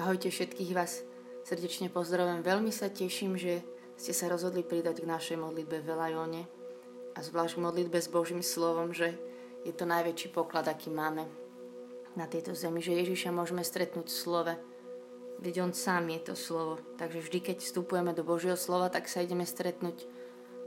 [0.00, 1.04] Ahojte všetkých vás,
[1.44, 2.40] srdečne pozdravujem.
[2.40, 3.60] Veľmi sa teším, že
[4.00, 5.92] ste sa rozhodli pridať k našej modlitbe v
[7.12, 9.12] a zvlášť k modlitbe s Božím slovom, že
[9.60, 11.28] je to najväčší poklad, aký máme
[12.16, 14.54] na tejto zemi, že Ježiša môžeme stretnúť v slove,
[15.44, 16.80] veď On sám je to slovo.
[16.96, 20.08] Takže vždy, keď vstupujeme do Božieho slova, tak sa ideme stretnúť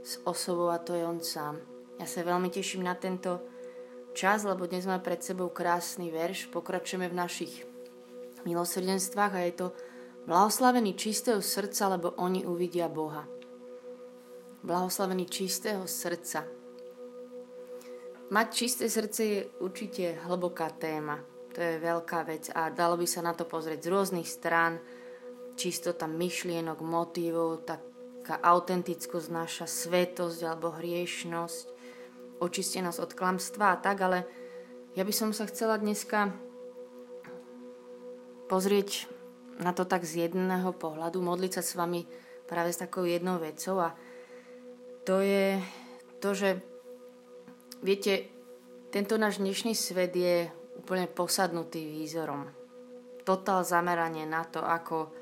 [0.06, 1.58] s osobou a to je On sám.
[1.98, 3.42] Ja sa veľmi teším na tento
[4.14, 7.73] čas, lebo dnes máme pred sebou krásny verš, pokračujeme v našich
[8.44, 9.66] milosrdenstvách a je to
[10.24, 13.28] blahoslavení čistého srdca, lebo oni uvidia Boha.
[14.64, 16.44] Blahoslavení čistého srdca.
[18.32, 21.20] Mať čisté srdce je určite hlboká téma.
[21.54, 24.80] To je veľká vec a dalo by sa na to pozrieť z rôznych strán.
[25.54, 31.66] Čistota myšlienok, motívov, taká autentickosť, naša svetosť alebo hriešnosť,
[32.42, 34.26] očistenosť od klamstva a tak, ale
[34.98, 36.34] ja by som sa chcela dneska
[38.50, 39.08] pozrieť
[39.62, 42.04] na to tak z jedného pohľadu, modliť sa s vami
[42.44, 43.94] práve s takou jednou vecou a
[45.04, 45.60] to je
[46.20, 46.50] to, že
[47.84, 48.28] viete,
[48.88, 50.48] tento náš dnešný svet je
[50.80, 52.48] úplne posadnutý výzorom.
[53.24, 55.12] Totál zameranie na to, ako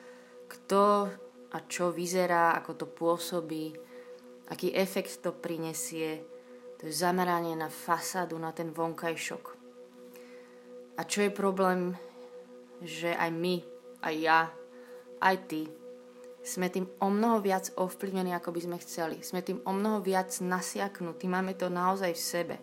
[0.47, 1.11] kto
[1.53, 3.75] a čo vyzerá, ako to pôsobí,
[4.49, 6.23] aký efekt to prinesie.
[6.81, 9.45] To je zameranie na fasádu, na ten vonkajšok.
[10.99, 11.95] A čo je problém
[12.83, 13.57] že aj my,
[14.03, 14.41] aj ja,
[15.23, 15.63] aj ty
[16.43, 19.17] sme tým o mnoho viac ovplyvnení, ako by sme chceli.
[19.23, 21.31] Sme tým o mnoho viac nasiaknutí.
[21.31, 22.57] Máme to naozaj v sebe.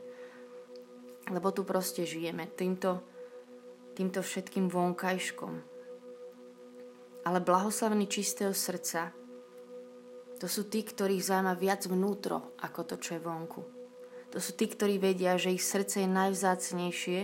[1.31, 2.51] Lebo tu proste žijeme.
[2.51, 2.99] Týmto,
[3.95, 5.53] týmto všetkým vonkajškom.
[7.23, 9.15] Ale blahoslavení čistého srdca,
[10.39, 13.61] to sú tí, ktorých zaujíma viac vnútro, ako to, čo je vonku.
[14.35, 17.19] To sú tí, ktorí vedia, že ich srdce je najvzácnejšie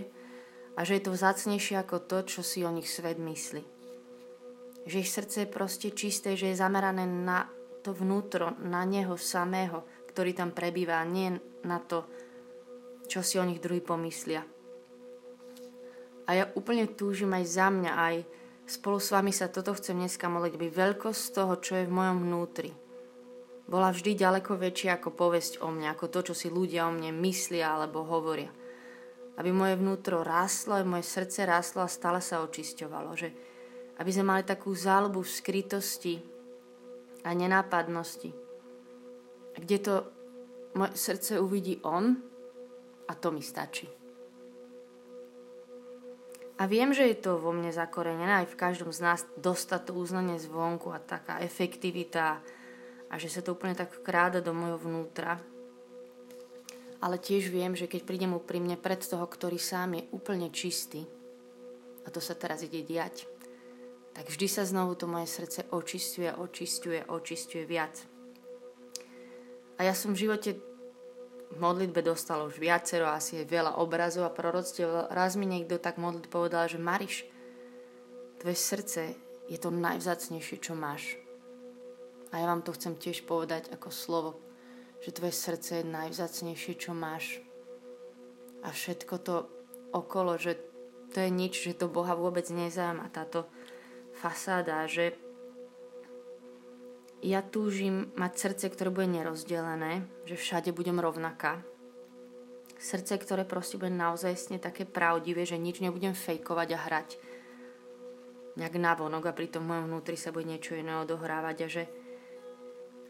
[0.75, 3.63] a že je to vzácnejšie ako to, čo si o nich svet myslí.
[4.85, 7.47] Že ich srdce je proste čisté, že je zamerané na
[7.81, 11.31] to vnútro, na neho samého, ktorý tam prebýva, nie
[11.63, 12.05] na to,
[13.07, 14.43] čo si o nich druhý pomyslia.
[16.25, 18.15] A ja úplne túžim aj za mňa, aj
[18.65, 22.17] spolu s vami sa toto chcem dneska modliť, aby veľkosť toho, čo je v mojom
[22.25, 22.71] vnútri,
[23.65, 27.13] bola vždy ďaleko väčšia ako povesť o mne, ako to, čo si ľudia o mne
[27.21, 28.49] myslia alebo hovoria
[29.35, 33.11] aby moje vnútro ráslo, aby moje srdce ráslo a stále sa očisťovalo.
[33.15, 33.29] Že
[33.99, 36.15] aby sme mali takú záľubu v skrytosti
[37.23, 38.31] a nenápadnosti.
[39.55, 39.93] Kde to
[40.75, 42.15] moje srdce uvidí On
[43.07, 43.87] a to mi stačí.
[46.55, 49.93] A viem, že je to vo mne zakorenené, aj v každom z nás dostať to
[49.99, 52.39] uznanie zvonku a taká efektivita
[53.11, 55.35] a že sa to úplne tak kráda do mojho vnútra,
[57.03, 61.03] ale tiež viem, že keď prídem úprimne pred toho, ktorý sám je úplne čistý,
[62.05, 63.25] a to sa teraz ide diať,
[64.15, 67.99] tak vždy sa znovu to moje srdce očistuje, očistuje, očistuje viac.
[69.75, 70.55] A ja som v živote
[71.51, 75.11] v modlitbe dostal už viacero, asi je veľa obrazov a proroctiev.
[75.11, 77.27] Raz mi niekto tak modlit povedal, že Mariš,
[78.39, 79.01] tvoje srdce
[79.51, 81.19] je to najvzácnejšie, čo máš.
[82.33, 84.31] A ja vám to chcem tiež povedať ako slovo
[85.05, 87.37] že tvoje srdce je najvzácnejšie, čo máš.
[88.65, 89.45] A všetko to
[89.93, 90.57] okolo, že
[91.13, 93.45] to je nič, že to Boha vôbec nezaujíma, táto
[94.17, 95.13] fasáda, že
[97.21, 101.61] ja túžim mať srdce, ktoré bude nerozdelené, že všade budem rovnaká.
[102.81, 107.09] Srdce, ktoré proste bude naozaj také pravdivé, že nič nebudem fejkovať a hrať
[108.57, 111.83] nejak navonok a pri tom v mojom vnútri sa bude niečo iné odohrávať a že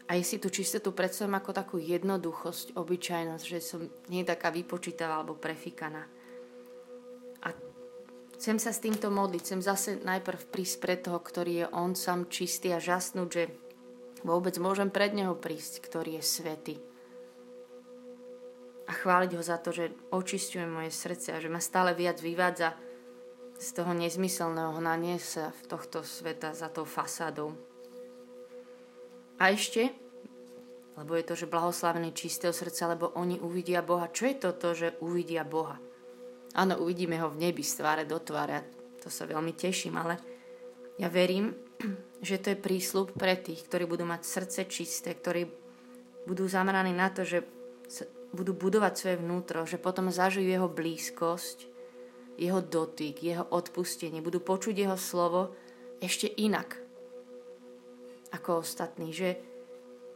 [0.06, 5.34] aj si tú čistotu predstavím ako takú jednoduchosť, obyčajnosť, že som nie taká vypočítavá alebo
[5.34, 6.06] prefikaná.
[7.42, 7.50] A
[8.38, 12.30] chcem sa s týmto modliť, chcem zase najprv prísť pred toho, ktorý je on sám
[12.30, 13.44] čistý a žasnúť, že
[14.22, 16.76] vôbec môžem pred neho prísť, ktorý je svetý.
[18.86, 22.78] A chváliť ho za to, že očistuje moje srdce a že ma stále viac vyvádza
[23.58, 27.56] z toho nezmyselného hnania sa v tohto sveta za tou fasádou.
[29.36, 29.92] A ešte,
[30.96, 34.08] lebo je to, že blahoslavený čistého srdca, lebo oni uvidia Boha.
[34.08, 35.76] Čo je toto, že uvidia Boha?
[36.56, 38.64] Áno, uvidíme ho v nebi z tváre do tváre.
[39.04, 40.16] To sa veľmi teším, ale
[40.96, 41.52] ja verím,
[42.24, 45.44] že to je prísľub pre tých, ktorí budú mať srdce čisté, ktorí
[46.24, 47.44] budú zameraní na to, že
[48.32, 51.68] budú budovať svoje vnútro, že potom zažijú jeho blízkosť,
[52.36, 55.56] jeho dotyk, jeho odpustenie, budú počuť jeho slovo
[56.00, 56.85] ešte inak,
[58.32, 59.38] ako ostatní, že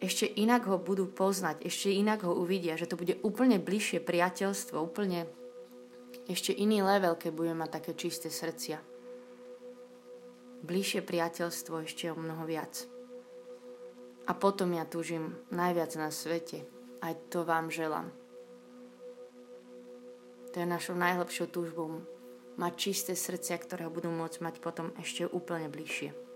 [0.00, 4.80] ešte inak ho budú poznať, ešte inak ho uvidia, že to bude úplne bližšie priateľstvo,
[4.80, 5.28] úplne
[6.24, 8.80] ešte iný level, keď budeme mať také čisté srdcia.
[10.60, 12.84] bližšie priateľstvo ešte o mnoho viac.
[14.28, 16.68] A potom ja túžim najviac na svete.
[17.00, 18.12] Aj to vám želám.
[20.52, 22.04] To je našou najhlbšou túžbou.
[22.60, 26.29] Mať čisté srdcia, ktoré budú môcť mať potom ešte úplne bližšie.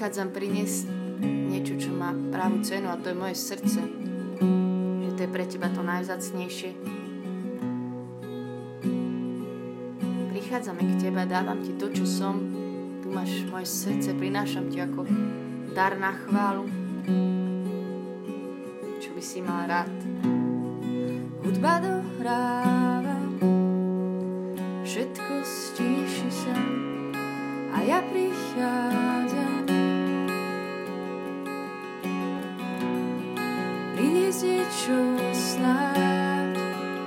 [0.00, 0.88] Prichádzam priniesť
[1.20, 3.84] niečo, čo má pravú cenu a to je moje srdce.
[5.04, 6.72] Že to je pre teba to najvzácnejšie.
[10.32, 12.40] Prichádzame k tebe, dávam ti to, čo som.
[13.04, 15.04] Tu máš moje srdce, prinášam ti ako
[15.76, 16.64] dar na chválu.
[19.04, 19.92] Čo by si mal rád.
[21.44, 22.69] Hudba dohráva,
[34.80, 34.96] niečo
[35.36, 36.56] snáď,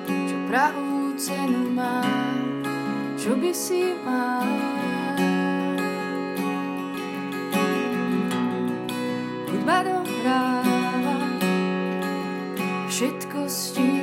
[0.06, 2.06] čo pravú cenu má,
[3.18, 4.46] čo by si mal.
[9.50, 11.18] Hudba dohráva,
[12.94, 14.03] všetko stíši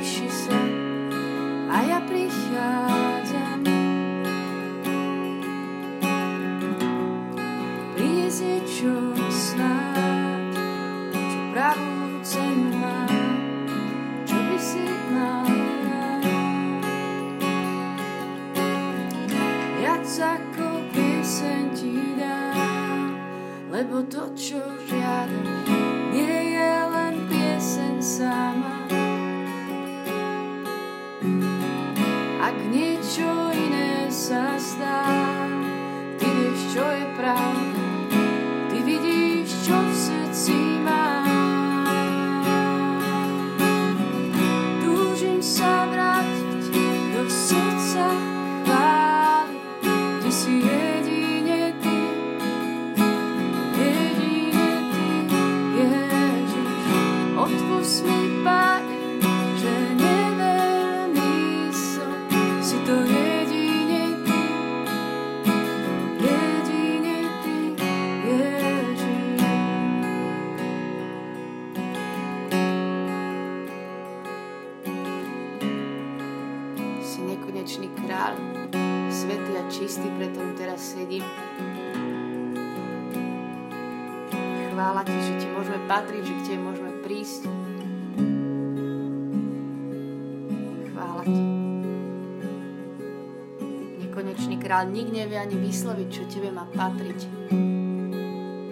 [94.11, 97.47] Nekonečný král nik nevie ani vysloviť, čo Tebe má patriť.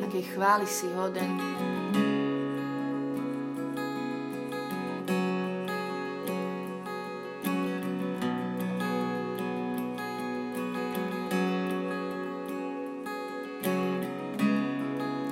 [0.03, 1.31] Akej chvály si hoden.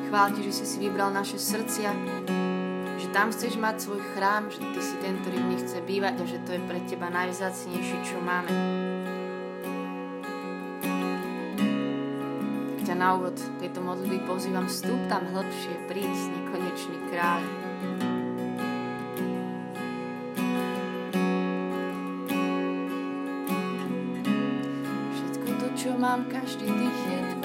[0.08, 1.92] Chvála Ti, že si si vybral naše srdcia,
[2.96, 6.24] že tam chceš mať svoj chrám, že Ty si ten, ktorý v nich chce bývať
[6.24, 8.97] a že to je pre Teba najvzácnejšie, čo máme.
[12.98, 17.46] Na úvod tejto modlitby pozývam, vstup tam hĺbšie, príď, nekonečný kráľ.
[25.14, 27.37] Všetko to, čo mám, každý dých je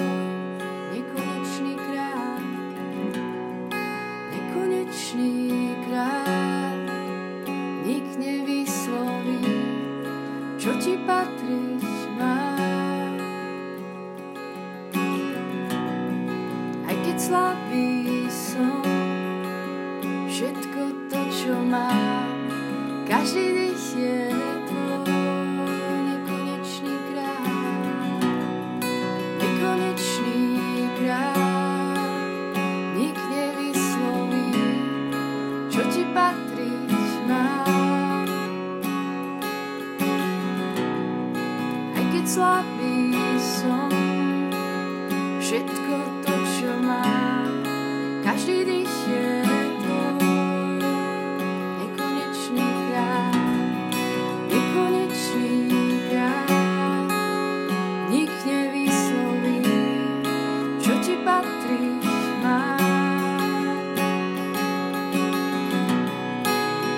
[60.82, 62.02] čo ti patrí
[62.42, 62.82] nám.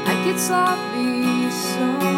[0.08, 2.13] Aj keď slabý som,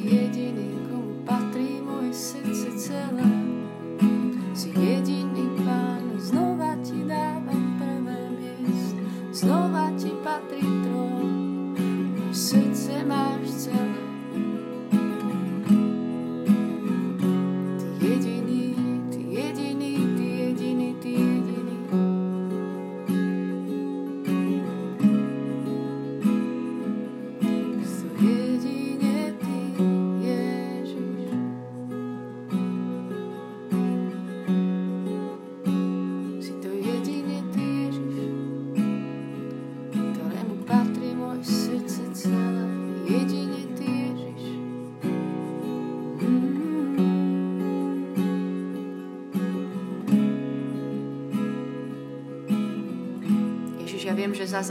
[0.00, 0.40] tvoj.
[2.12, 3.39] viem, že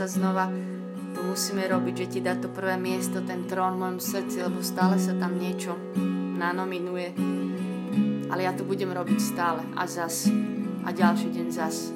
[0.00, 0.48] zasa znova
[1.12, 4.64] to musíme robiť, že ti dá to prvé miesto, ten trón v mojom srdci, lebo
[4.64, 5.76] stále sa tam niečo
[6.40, 7.12] nanominuje.
[8.32, 10.32] Ale ja to budem robiť stále a zas
[10.88, 11.92] a ďalší deň zas.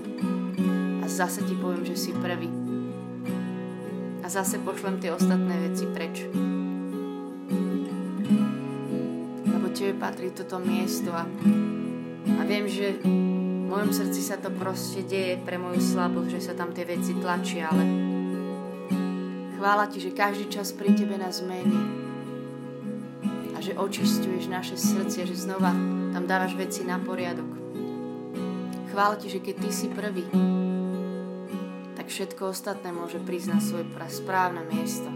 [1.01, 2.53] A zase ti poviem, že si prvý.
[4.21, 6.29] A zase pošlem tie ostatné veci preč.
[9.49, 11.25] Lebo tebe patrí toto miesto a,
[12.37, 13.01] a viem, že
[13.75, 17.66] mojom srdci sa to proste deje pre moju slabosť, že sa tam tie veci tlačia,
[17.66, 17.83] ale
[19.59, 21.83] chvála ti, že každý čas pri tebe nás mení
[23.54, 25.75] a že očistuješ naše srdcie, že znova
[26.14, 27.50] tam dávaš veci na poriadok.
[28.95, 30.23] Chvála ti, že keď ty si prvý,
[31.99, 35.13] tak všetko ostatné môže prísť na svoje správne miesto.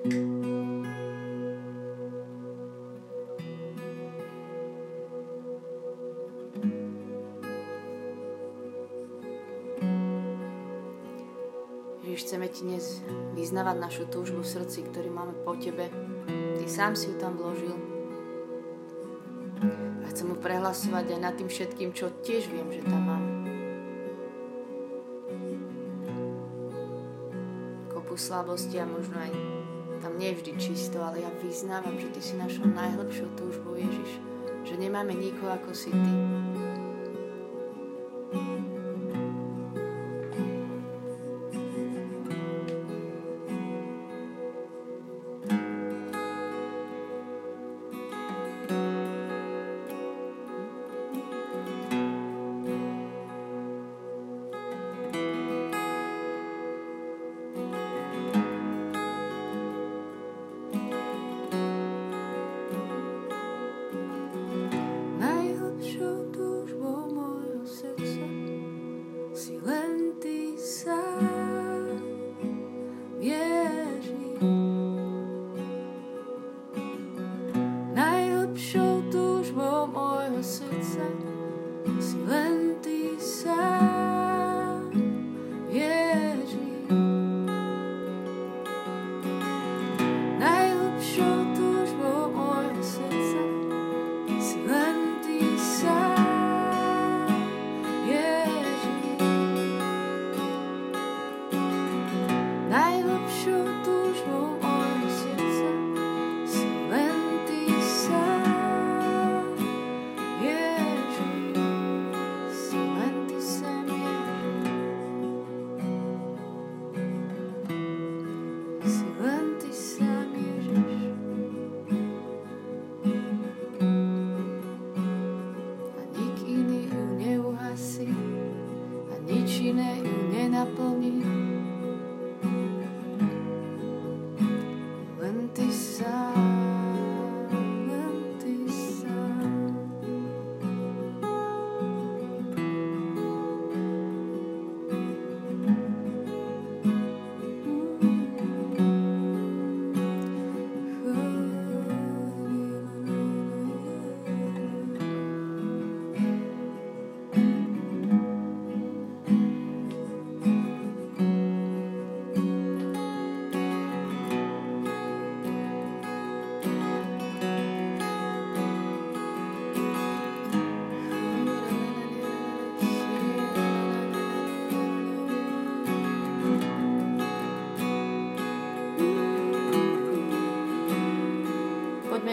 [0.00, 0.16] Ježiš,
[12.24, 13.04] chceme Ti dnes
[13.36, 15.92] vyznavať našu túžbu v srdci, ktorý máme po Tebe.
[16.56, 17.76] Ty sám si ju tam vložil.
[20.00, 23.24] A chcem mu prehlasovať aj nad tým všetkým, čo tiež viem, že tam mám.
[27.92, 29.59] Kopu slabosti a možno aj
[30.00, 34.18] tam nie vždy čisto, ale ja vyznávam, že Ty si našou najhlbšou túžbou, Ježiš.
[34.64, 36.12] Že nemáme nikoho ako si Ty.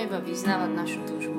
[0.08, 1.37] Iba vyznávať našu túžbu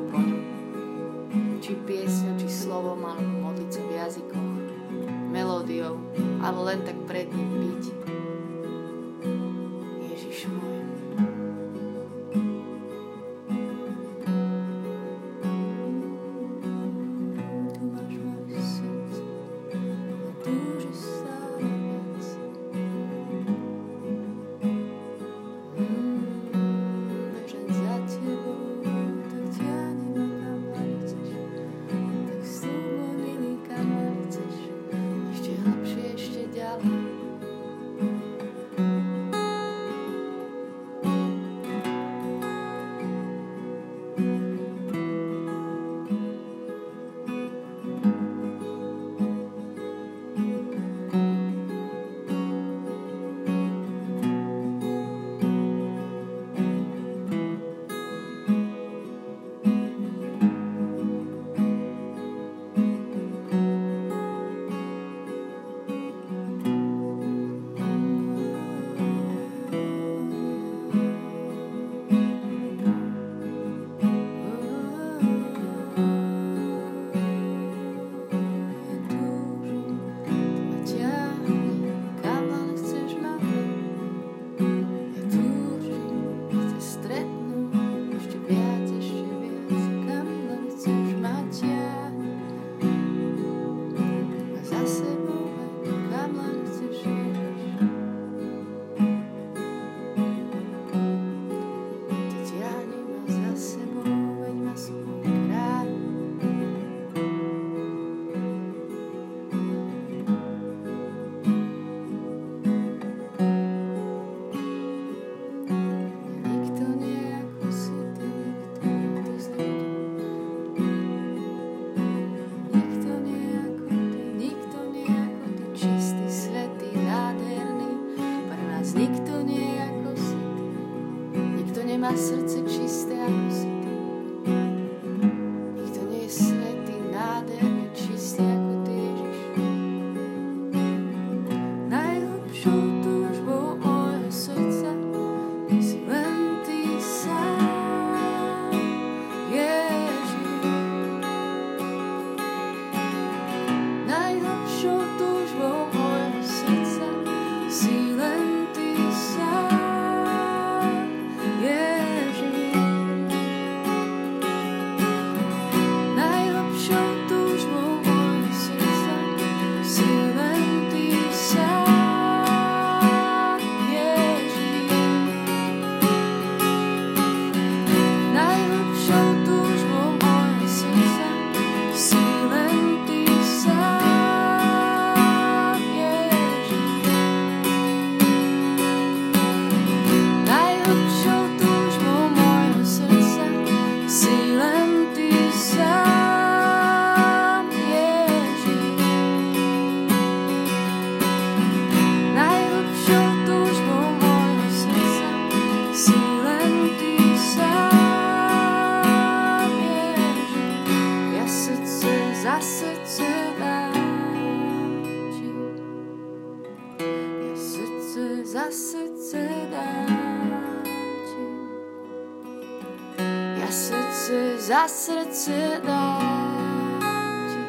[225.87, 226.99] dám
[227.47, 227.63] ti.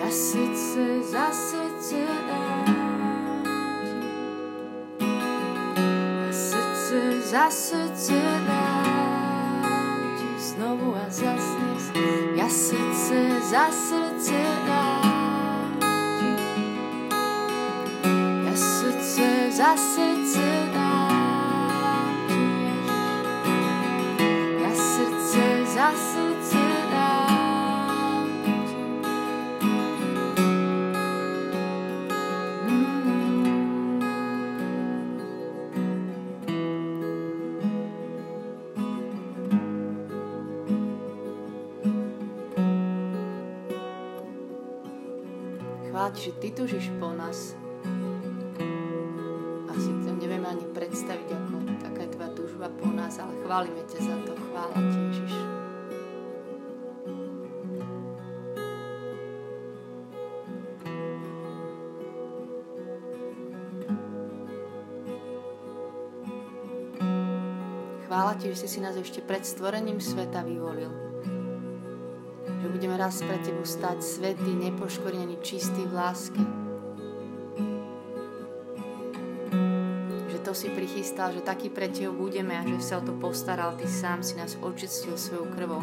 [0.00, 2.04] Ja srdce za dám ti.
[14.64, 14.88] Ja.
[18.46, 20.57] Ja srdce za srdce
[46.18, 47.54] že Ty tužíš po nás.
[49.70, 53.98] Asi to nevieme ani predstaviť, ako taká je Tvoja túžba po nás, ale chválime ťa
[54.02, 54.34] za to.
[54.34, 55.34] Chvála Ti, Ježiš.
[68.10, 71.07] Chvála Ti, že si si nás ešte pred stvorením sveta vyvolil.
[72.98, 76.42] Raz pre Tebu stať svetý, nepoškvrnený, čistý v láske.
[80.26, 83.78] Že to si prichystal, že taký pre Teho budeme a že sa o to postaral.
[83.78, 85.78] Ty sám si nás očistil svojou krvou.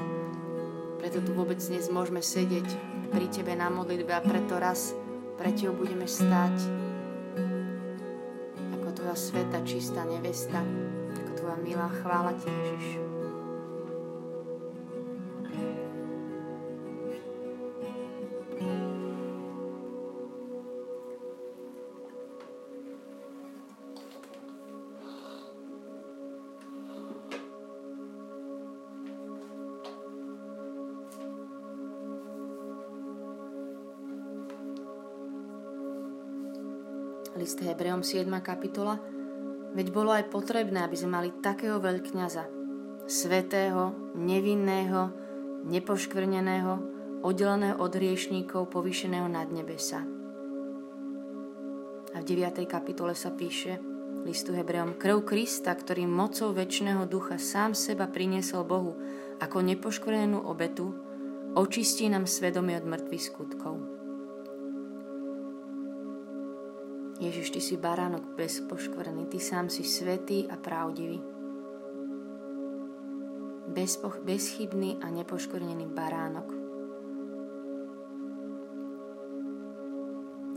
[1.00, 2.68] Preto tu vôbec dnes môžeme sedieť
[3.16, 4.92] pri Tebe na modlitbe a preto raz
[5.40, 6.68] pre Teho budeme stať
[8.76, 10.60] ako Tvoja sveta, čistá nevesta,
[11.16, 13.05] ako Tvoja milá chvála Ti, Ježiš.
[37.56, 38.28] List Hebreom 7.
[38.44, 39.00] kapitola.
[39.72, 42.52] Veď bolo aj potrebné, aby sme mali takého veľkňaza,
[43.08, 45.16] svetého, nevinného,
[45.64, 46.74] nepoškvrneného,
[47.24, 50.04] oddeleného od hriešníkov, povýšeného nad nebesa.
[52.12, 52.68] A v 9.
[52.68, 53.80] kapitole sa píše
[54.28, 59.00] listu Hebreom Krv Krista, ktorý mocou väčšného ducha sám seba priniesol Bohu
[59.40, 60.92] ako nepoškvrnenú obetu,
[61.56, 63.95] očistí nám svedomie od mŕtvych skutkov.
[67.16, 71.24] Ježiš, Ty si baránok bezpoškvrný, Ty sám si svetý a pravdivý.
[73.72, 76.48] Bezpoch, bezchybný a nepoškvrnený baránok.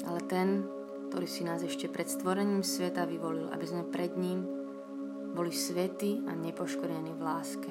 [0.02, 0.66] Ale ten,
[1.08, 4.42] ktorý si nás ešte pred stvorením sveta vyvolil, aby sme pred ním
[5.38, 7.70] boli svetí a nepoškvrnení v láske.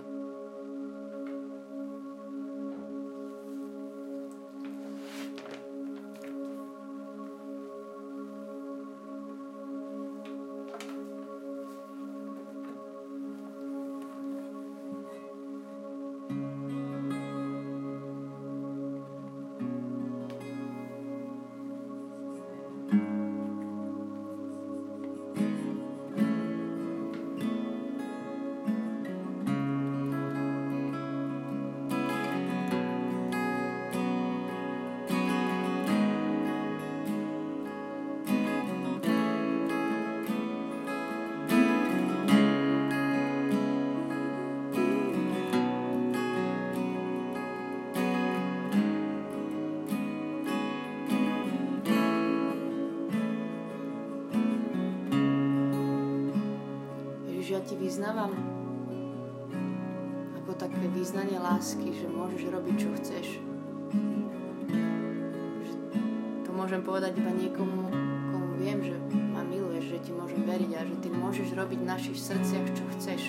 [66.58, 67.94] Môžem povedať iba niekomu,
[68.34, 71.90] komu viem, že ma miluješ, že ti môžem veriť a že ty môžeš robiť v
[71.94, 73.22] našich srdciach, čo chceš.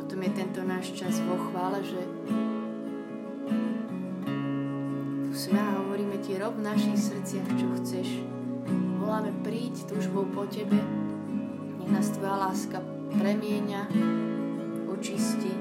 [0.00, 2.00] O tom je tento náš čas vo chvále, že
[5.28, 8.38] tu sme a hovoríme ti, rob v našich srdciach, čo chceš
[9.08, 10.76] voláme príď túžbou po Tebe.
[11.80, 12.76] Nech nás Tvoja láska
[13.16, 13.88] premieňa,
[14.84, 15.57] očistí.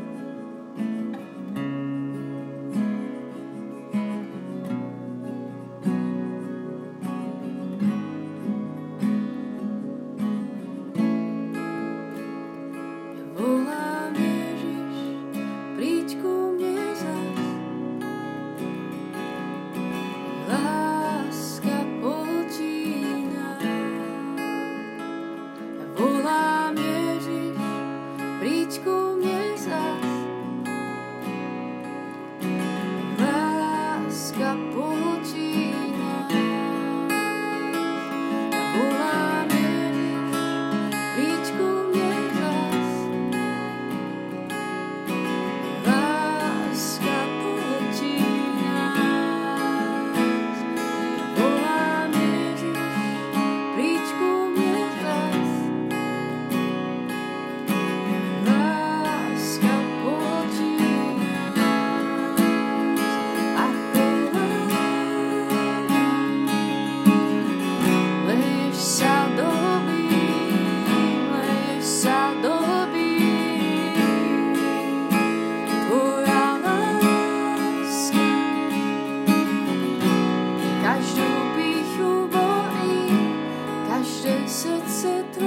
[84.63, 85.46] Tak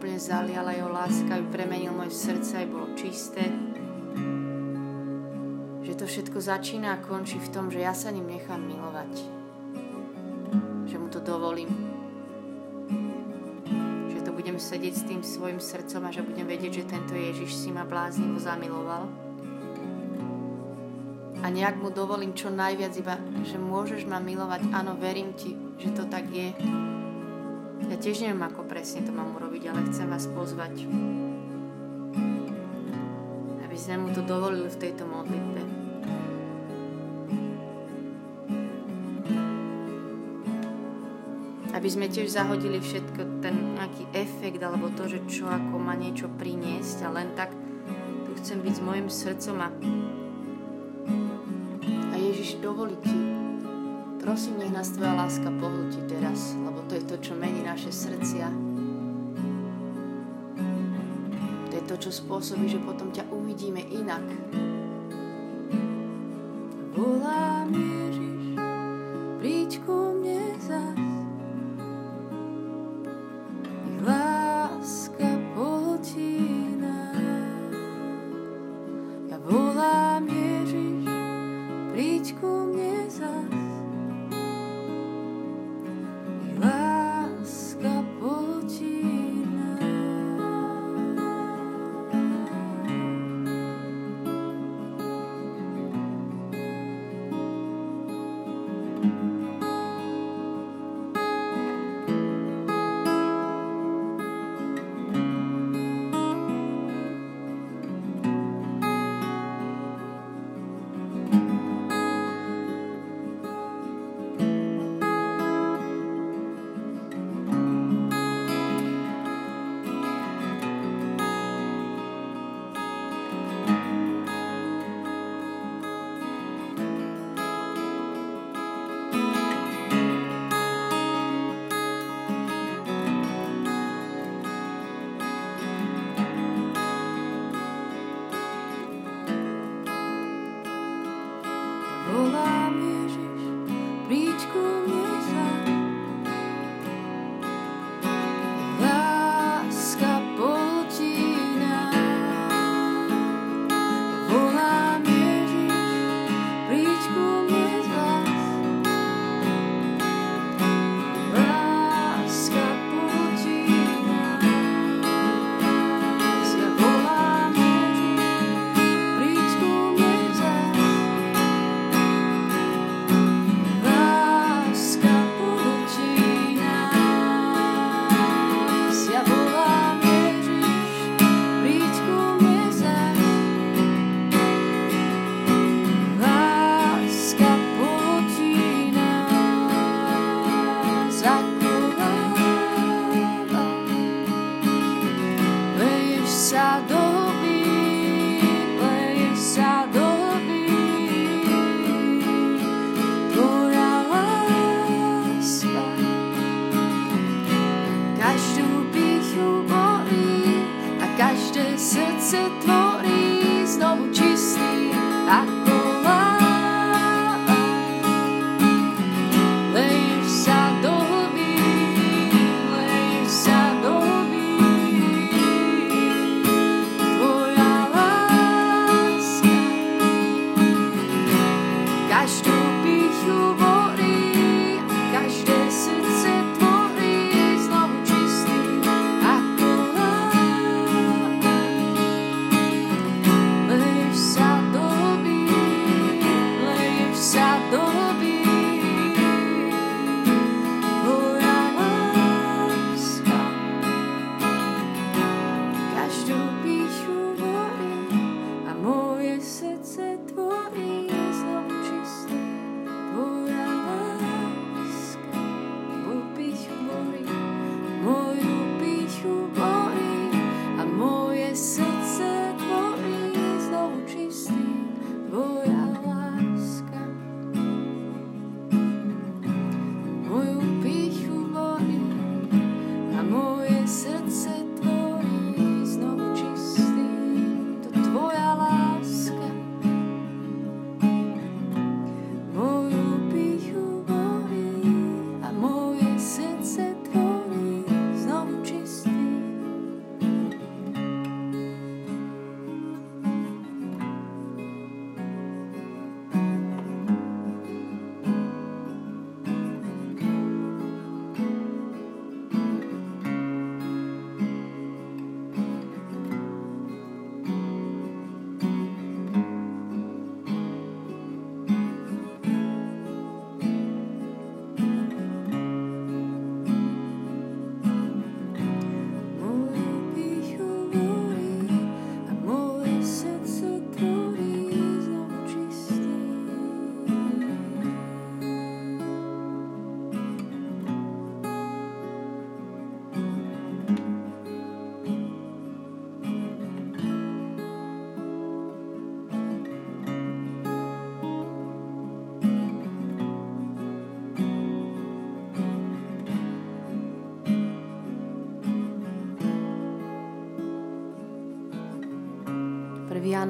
[0.00, 3.52] úplne zaliala jeho láska, aby premenil moje srdce, aby bolo čisté.
[5.84, 9.12] Že to všetko začína a končí v tom, že ja sa ním nechám milovať.
[10.88, 11.68] Že mu to dovolím.
[14.08, 17.52] Že to budem sedieť s tým svojim srdcom a že budem vedieť, že tento Ježiš
[17.52, 19.04] si ma bláznivo zamiloval
[21.44, 25.92] a nejak mu dovolím čo najviac iba, že môžeš ma milovať, áno, verím ti, že
[25.92, 26.52] to tak je.
[27.88, 30.84] Ja tiež neviem, ako presne to mám urobiť, ale chcem vás pozvať,
[33.64, 35.62] aby sme mu to dovolili v tejto modlitbe.
[41.70, 46.28] Aby sme tiež zahodili všetko, ten nejaký efekt, alebo to, že čo ako má niečo
[46.36, 47.54] priniesť a len tak
[48.28, 49.70] tu chcem byť s mojim srdcom a
[52.20, 53.09] Ježiš, dovoli ti.
[54.30, 58.46] Prosím, nech nás Tvoja láska pohltí teraz, lebo to je to, čo mení naše srdcia.
[61.66, 64.22] To je to, čo spôsobí, že potom ťa uvidíme inak.
[66.94, 67.74] Volám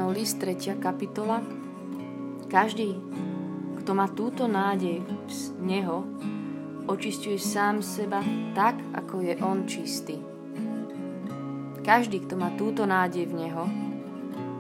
[0.01, 0.81] Filipianov list 3.
[0.81, 1.45] kapitola.
[2.49, 2.97] Každý,
[3.85, 6.09] kto má túto nádej z Neho,
[6.89, 8.25] očistuje sám seba
[8.57, 10.17] tak, ako je On čistý.
[11.85, 13.65] Každý, kto má túto nádej v Neho,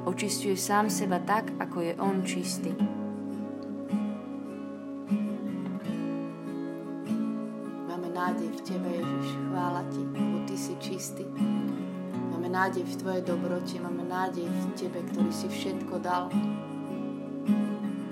[0.04, 2.76] očistuje sám seba tak, ako je On čistý.
[7.88, 11.24] Máme nádej v Tebe, Ježiš, chvála Ti, lebo Ty si čistý.
[12.50, 16.34] Máme nádej v Tvojej dobrote, máme nádej v Tebe, ktorý si všetko dal.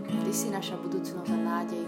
[0.06, 1.82] Ty si naša budúcnosť a nádej.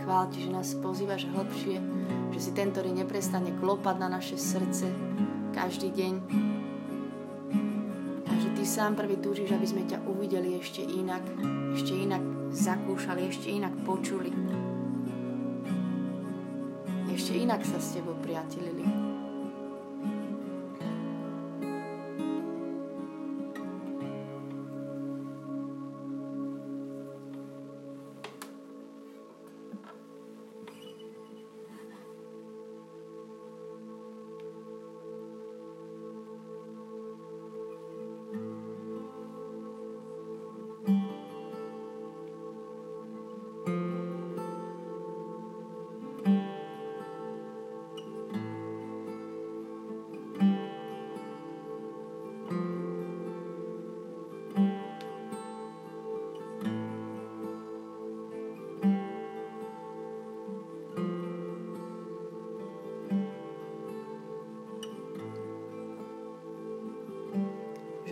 [0.00, 1.76] Chvál Ti, že nás pozývaš hlbšie,
[2.32, 4.88] že si ten, ktorý neprestane klopať na naše srdce
[5.52, 6.45] každý deň.
[8.76, 11.24] Sám prvý túžiš, aby sme ťa uvideli ešte inak,
[11.72, 12.20] ešte inak
[12.52, 14.28] zakúšali, ešte inak počuli.
[17.08, 19.05] Ešte inak sa s Tebou priatelili.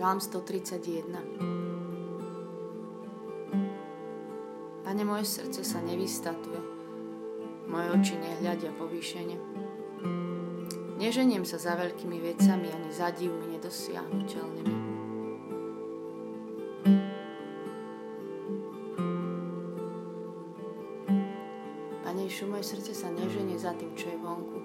[0.05, 1.17] Žalm 131.
[4.85, 6.61] Pane, moje srdce sa nevystatuje,
[7.65, 9.41] moje oči nehľadia povýšenie.
[11.01, 14.77] Neženiem sa za veľkými vecami ani za divmi nedosiahnutelnými.
[22.25, 24.57] Ješu, moje srdce sa neženie za tým, čo je vonku.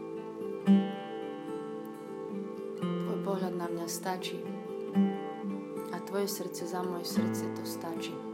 [2.81, 4.60] Tvoj pohľad na mňa stačí
[6.11, 8.30] tvoje srdce za moje srdce, to stačí.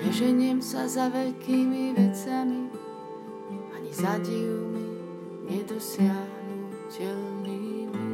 [0.00, 2.72] Neženiem sa za veľkými vecami,
[3.76, 4.96] ani za divmi
[5.44, 8.08] nedosiahnutelnými.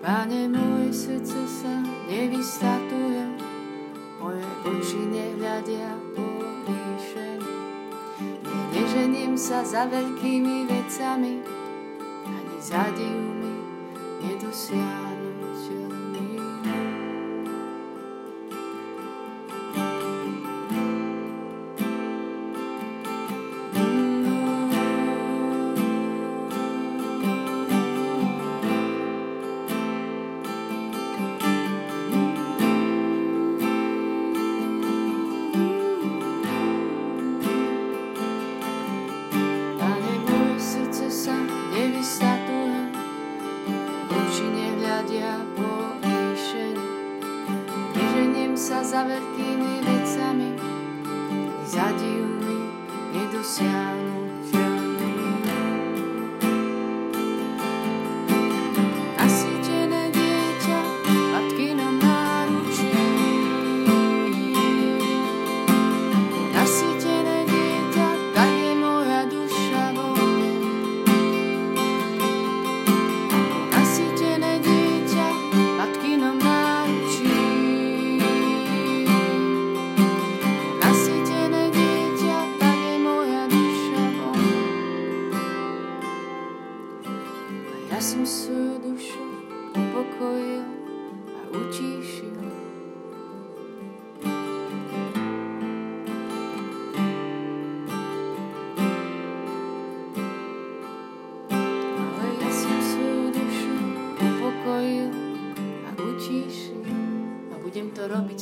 [0.00, 3.44] Pane, moje srdce sa nevystatuje,
[4.24, 7.60] moje oči nehľadia povýšenie.
[8.72, 11.44] Neženiem sa za veľkými vecami,
[12.24, 13.52] ani za divmi
[14.24, 15.15] nedosiahnem.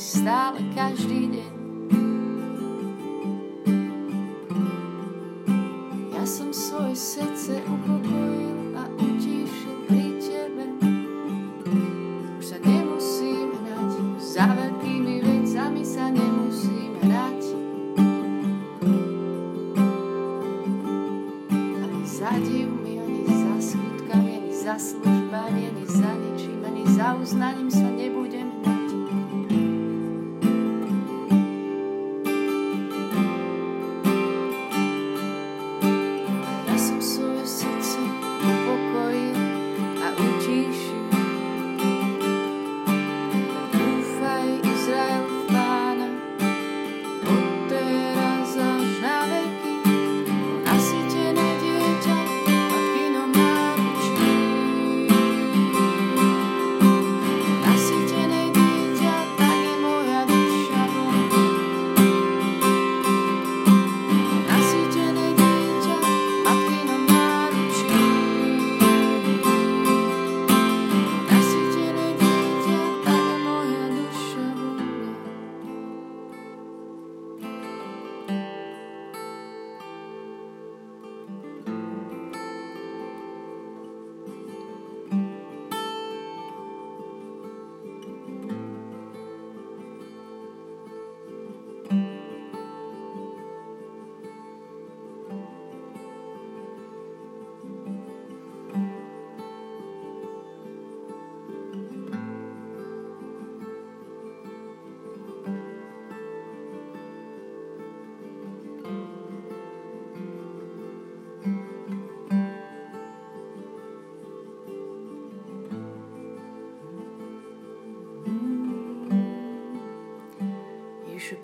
[0.05, 1.54] Robiť stále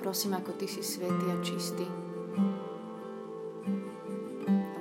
[0.01, 1.85] prosím, ako Ty si svetý a čistý.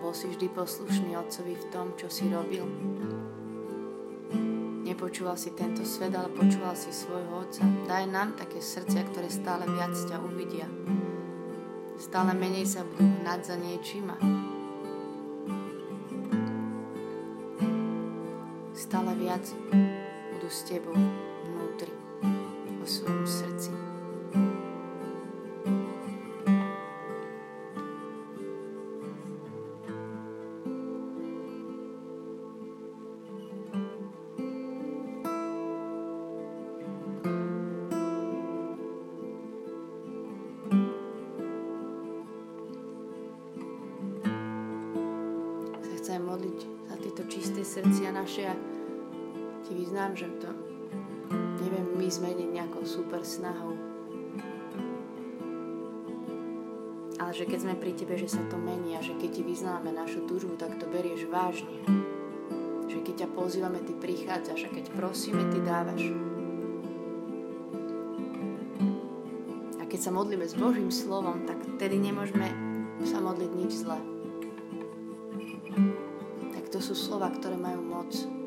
[0.00, 2.64] Bol si vždy poslušný Otcovi v tom, čo si robil.
[4.88, 7.62] Nepočúval si tento svet, ale počúval si svojho Otca.
[7.86, 10.66] Daj nám také srdcia, ktoré stále viac ťa uvidia.
[12.00, 14.08] Stále menej sa budú hnať za niečím
[18.90, 19.46] stále viac
[20.34, 21.29] budú s Tebou
[61.30, 61.78] vážne.
[62.90, 66.10] Že keď ťa pozývame, ty prichádzaš a keď prosíme, ty dávaš.
[69.78, 72.50] A keď sa modlíme s Božím slovom, tak tedy nemôžeme
[73.06, 74.20] sa modliť nič zlé
[76.50, 78.39] tak to sú slova, ktoré majú moc.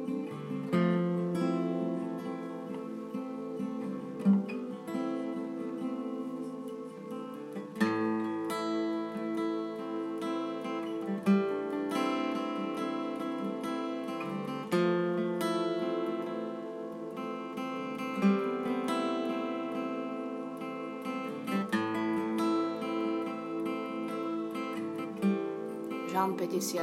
[26.23, 26.79] Žalm 51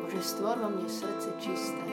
[0.00, 1.84] Bože, stvor vo mne srdce čisté.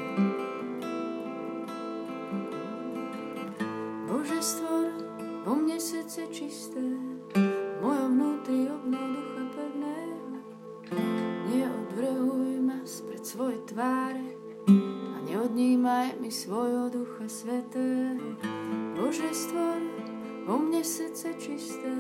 [4.08, 4.96] Bože, stvor
[5.44, 6.80] vo mne srdce čisté,
[7.36, 10.40] v mojom vnútri obnov ducha pevného.
[11.52, 14.40] Neodvrhuj ma spred svojej tváre
[14.72, 18.40] a neodnímaj mi svojho ducha svetého.
[18.96, 19.84] Bože, stvor
[20.48, 21.93] vo mne srdce čisté,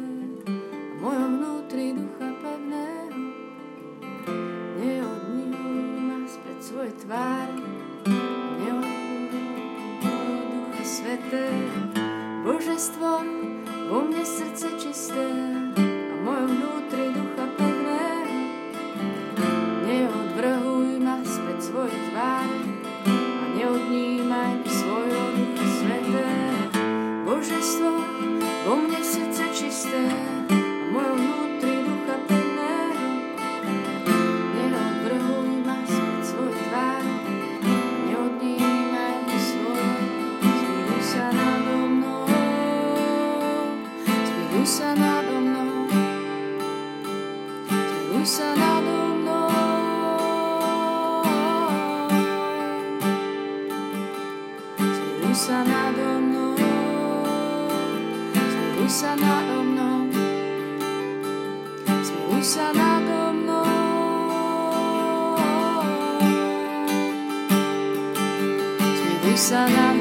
[58.83, 60.11] Zmiluj sa nado mnou,
[62.03, 63.63] zmiluj sa nado mnou.
[68.75, 69.92] Zmiluj sa nado mnou.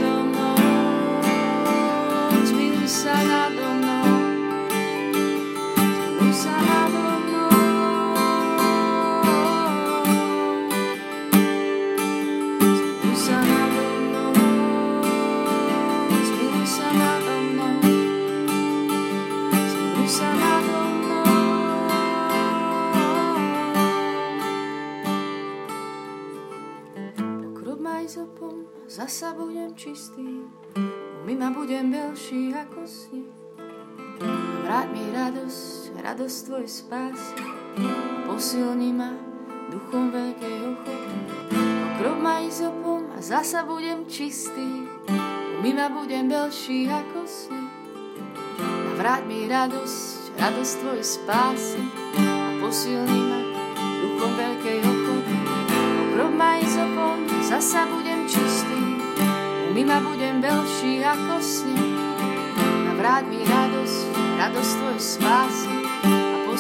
[36.43, 37.39] radosť Tvojej spásy.
[38.27, 39.15] Posilni ma
[39.71, 41.15] duchom veľkej ochoty.
[41.55, 44.91] O krok ma izopom a zasa budem čistý.
[45.63, 47.63] Umýva budem belší ako sny.
[48.59, 51.83] Navráť mi radosť, radosť tvoj spásy.
[52.59, 53.41] Posilni ma
[54.03, 55.37] duchom veľkej ochoty.
[55.79, 58.83] O krok ma izopom a zasa budem čistý.
[59.71, 61.79] Umýva budem belší ako sny.
[62.91, 64.01] Navráť mi radosť,
[64.43, 65.82] radosť tvoj spásy.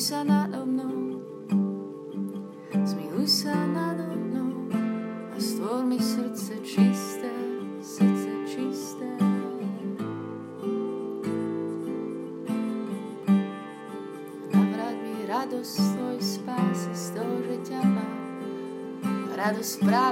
[0.00, 1.20] Zmiluj sa nado mnou,
[2.88, 4.72] zmiluj sa nado mnou
[5.28, 7.28] a stvor mi srdce čisté,
[7.84, 9.04] srdce čisté.
[14.48, 18.20] Navráť mi radosť tvoj spásy z toho, že ťa mám,
[19.36, 20.09] radosť práve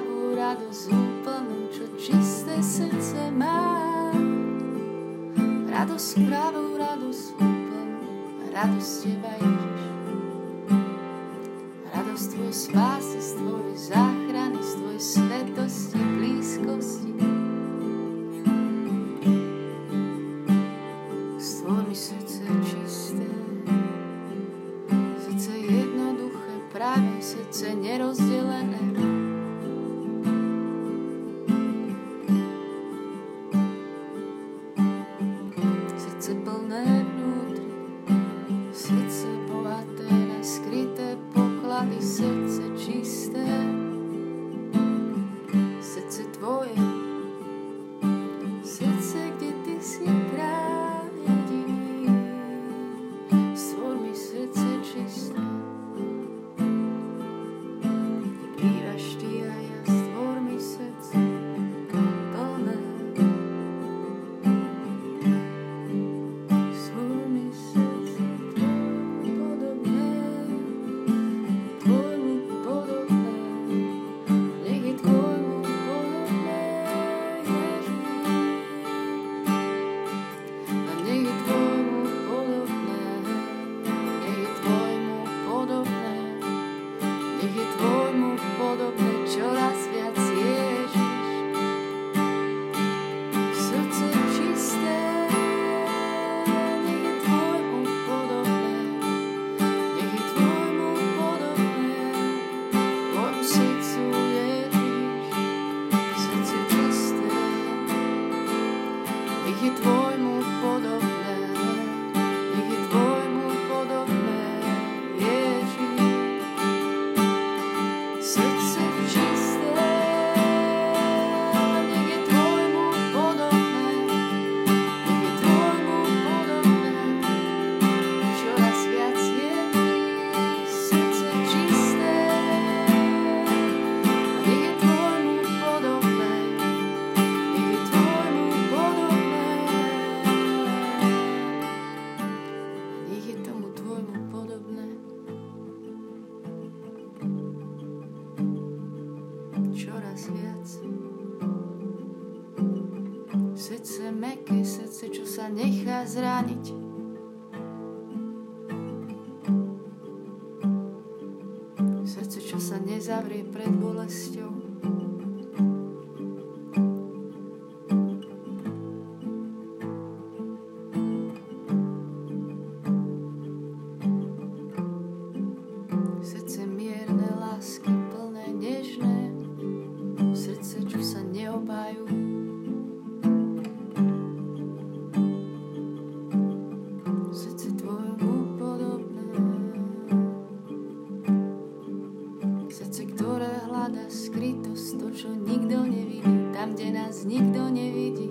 [196.78, 198.30] kde nás nikto nevidí.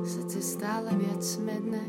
[0.00, 1.84] Srdce stále viac smedné,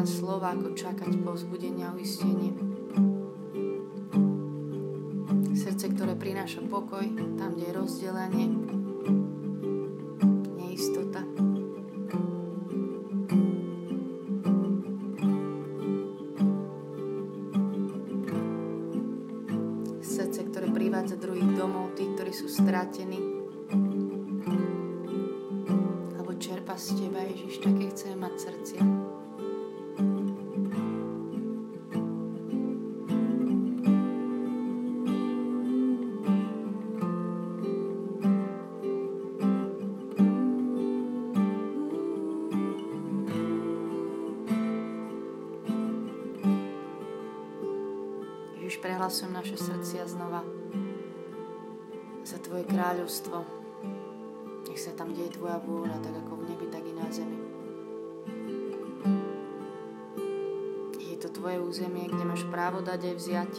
[0.00, 2.56] plné slova, ako čakať povzbudenie a uistenie.
[5.52, 7.04] Srdce, ktoré prináša pokoj,
[7.36, 8.46] tam, kde je rozdelenie,
[48.70, 50.46] Ježiš, prehlasujem naše srdcia znova
[52.22, 53.42] za Tvoje kráľovstvo.
[54.70, 57.34] Nech sa tam deje Tvoja vôľa, tak ako v nebi, tak i na zemi.
[61.02, 63.52] Je to Tvoje územie, kde máš právo dať aj vziať.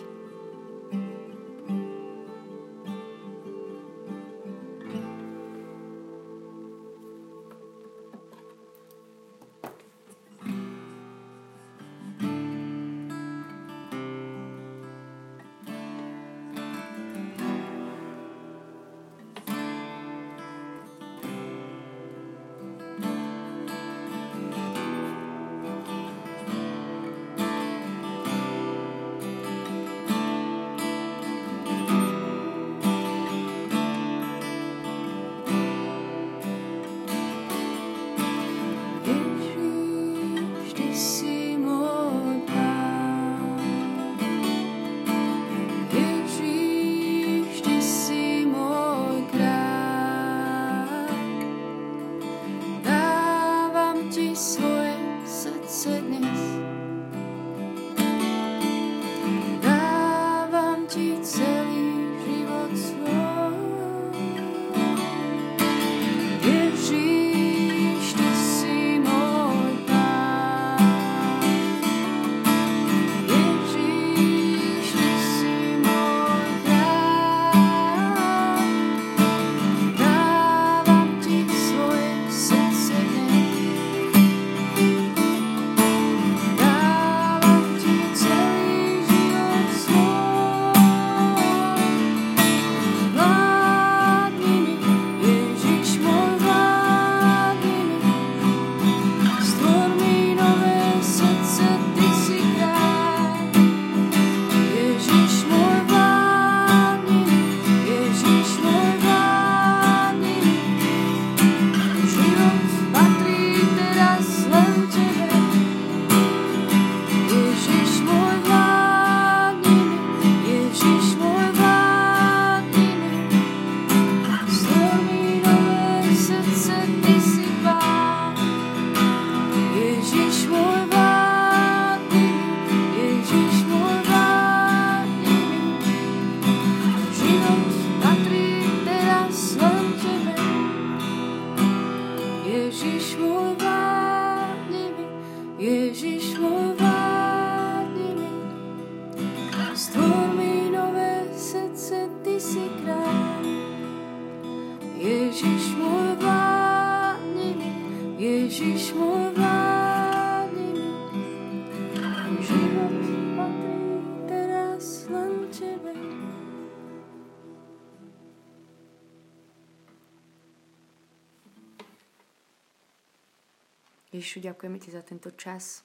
[174.31, 175.83] Ježišu, ďakujeme ti za tento čas.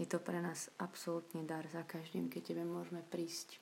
[0.00, 3.60] Je to pre nás absolútne dar za každým, keď tebe môžeme prísť.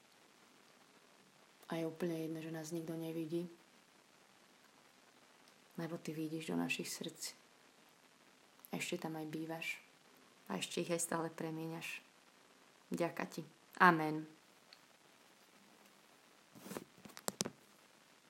[1.75, 3.51] A je úplne jedno, že nás nikto nevidí,
[5.75, 7.35] lebo ty vidíš do našich srdc.
[8.71, 9.83] Ešte tam aj bývaš
[10.47, 11.99] a ešte ich aj stále premieňaš.
[12.95, 13.43] Ďaká ti.
[13.83, 14.40] Amen.